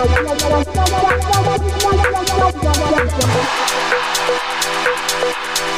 [0.00, 0.28] Thank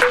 [0.05, 0.10] you.